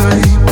[0.00, 0.43] My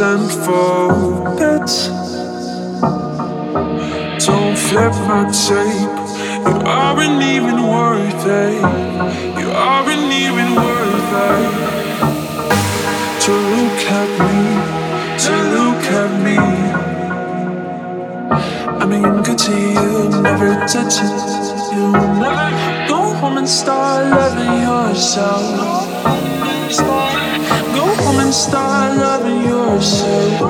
[0.00, 0.88] a resentful
[1.36, 1.88] bitch.
[4.24, 5.98] Don't flip my tape.
[6.46, 8.54] You aren't even worth it.
[9.38, 11.52] You aren't even worth it.
[13.24, 14.38] To look at me.
[15.24, 16.38] To look at me.
[18.80, 20.22] I mean, good to you.
[20.22, 21.12] Never touch it.
[21.74, 25.90] You never go home and start loving yourself.
[27.74, 29.39] Go home and start loving
[29.80, 30.42] yourself.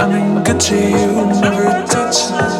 [0.00, 2.59] I mean, good to you, never touch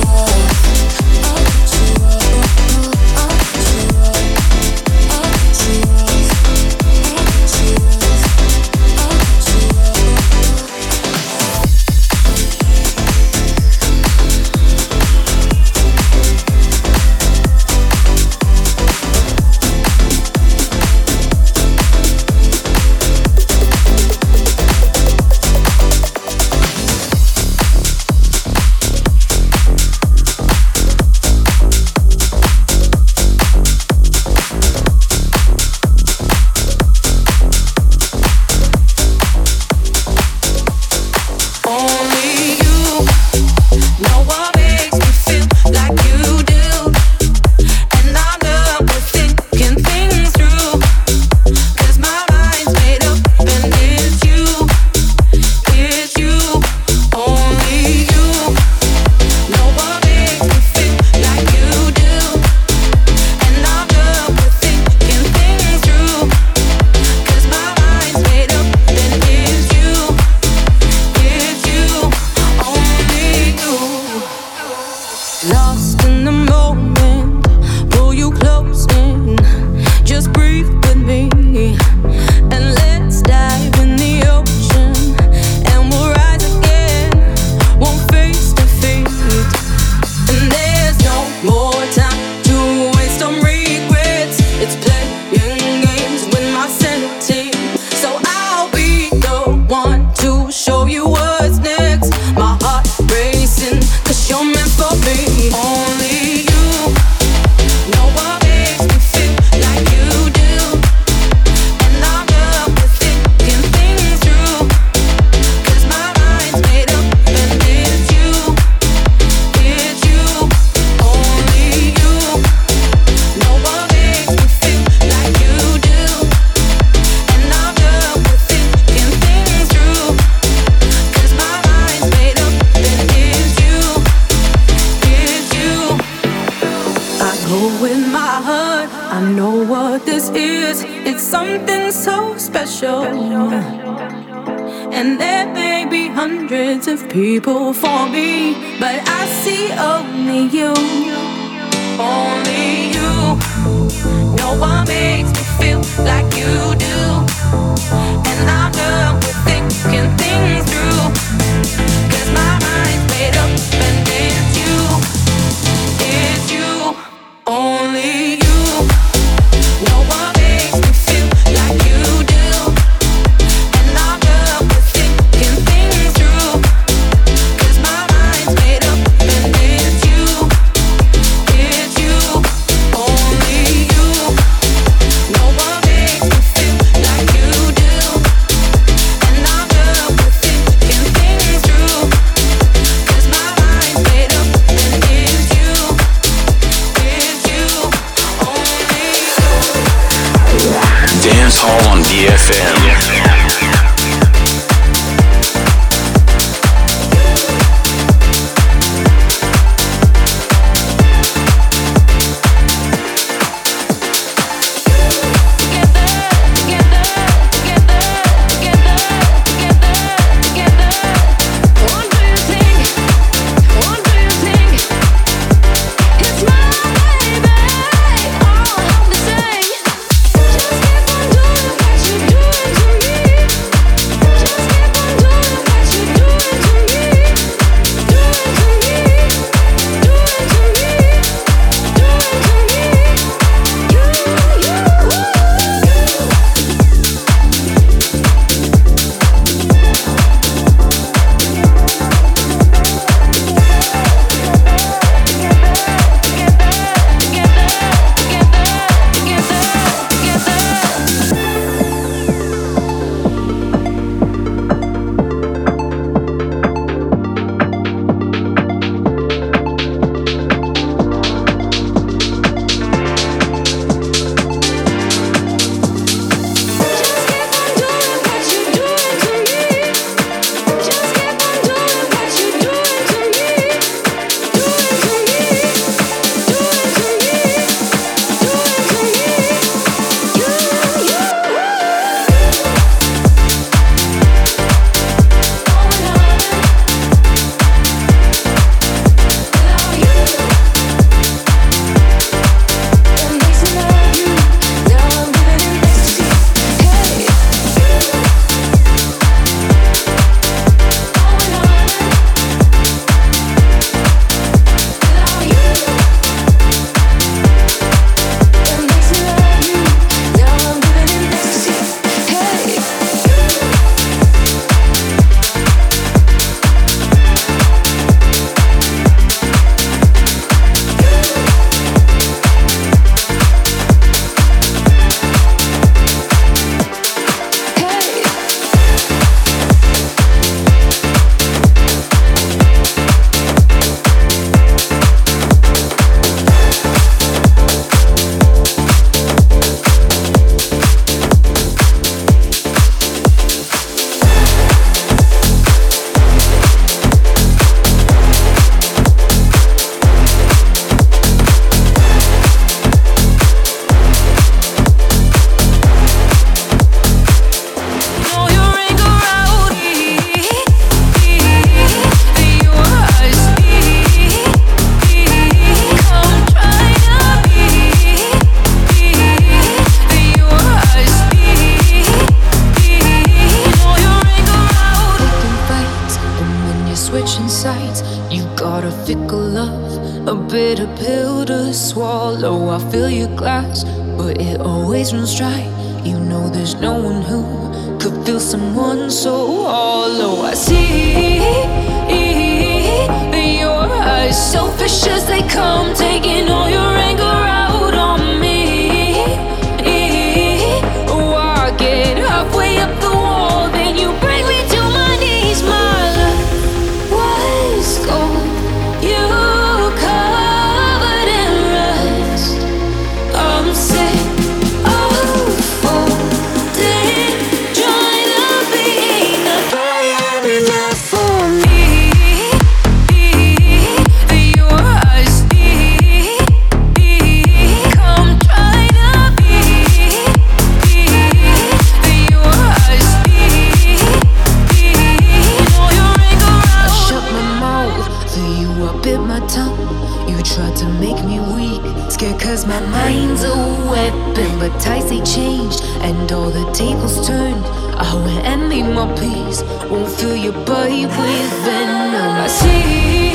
[454.31, 457.65] open, but ties they changed, and all the tables turned.
[457.97, 462.45] I will envy my peace, won't fill your body with venom.
[462.45, 463.31] I see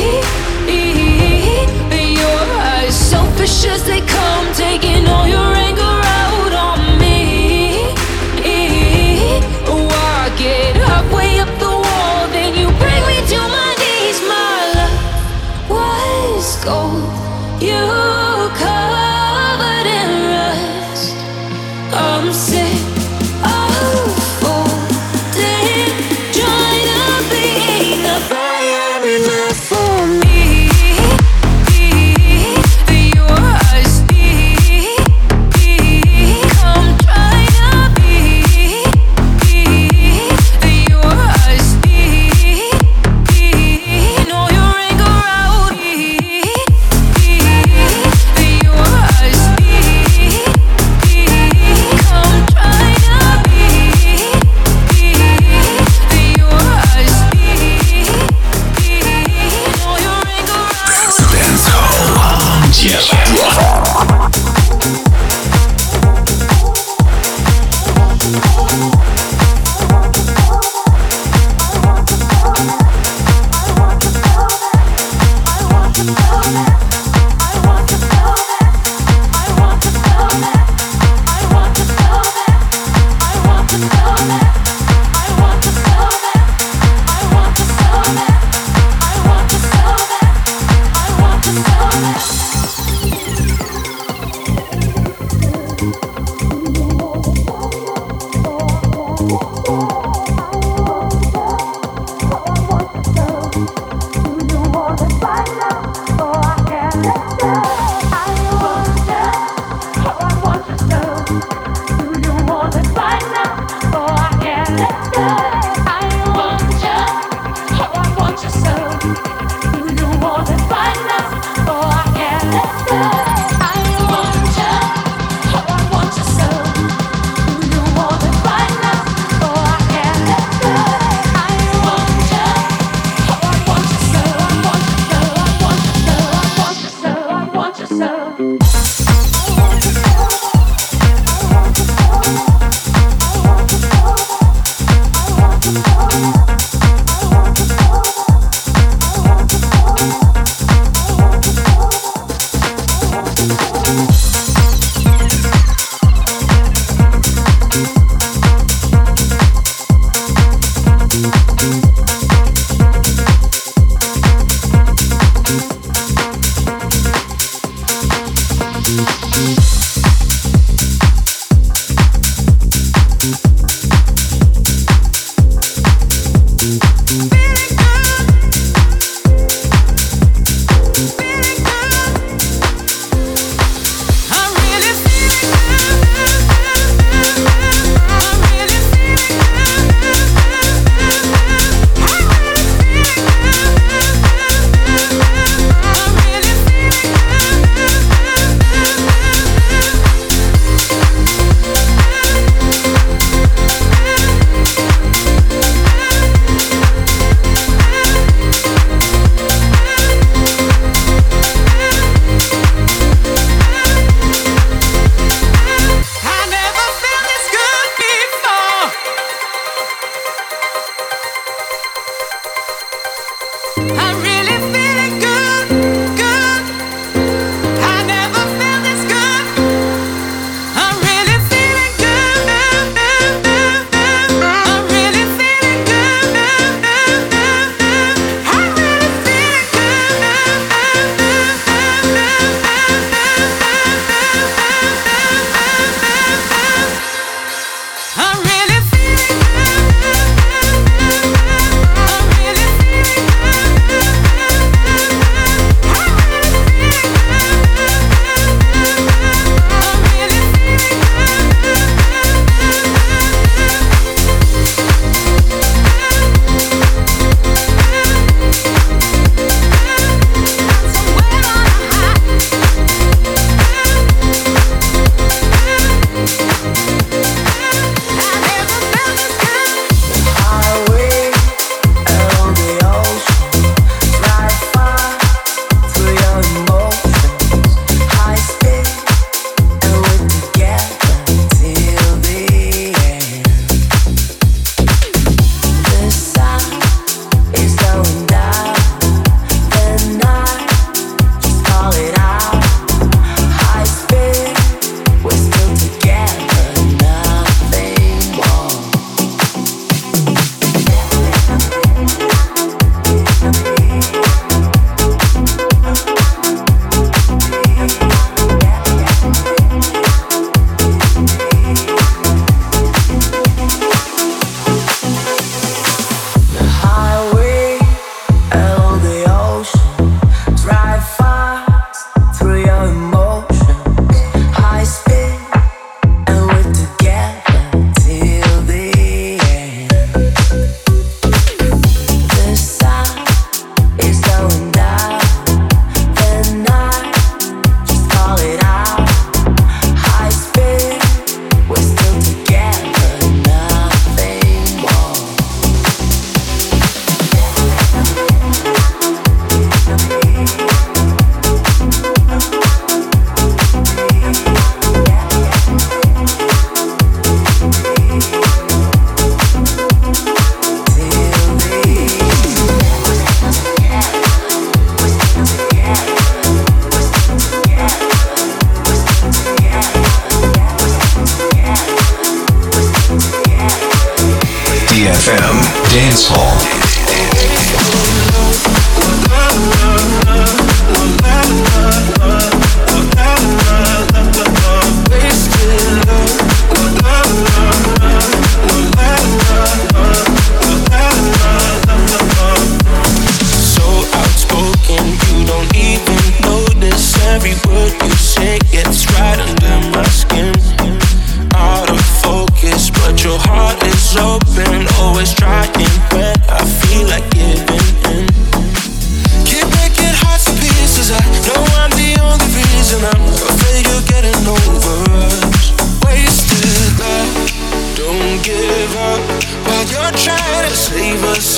[2.13, 3.83] your eyes, selfish as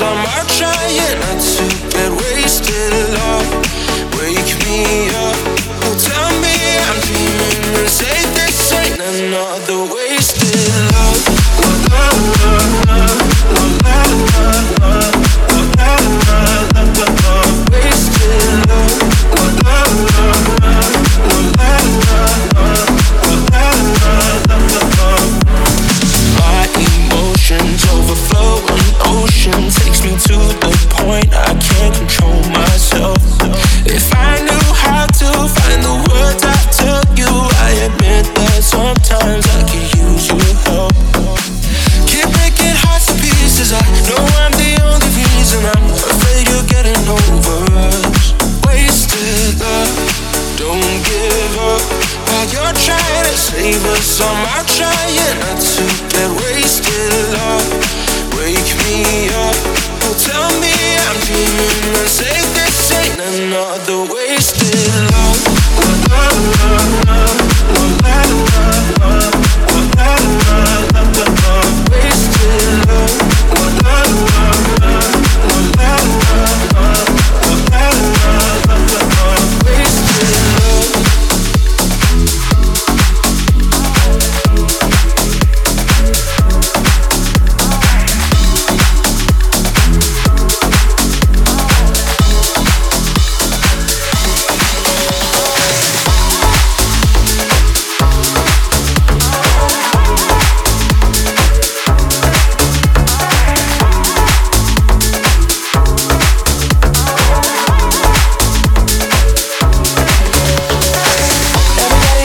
[0.09, 3.47] I'm trying not to get wasted love.
[4.17, 5.36] Wake me up.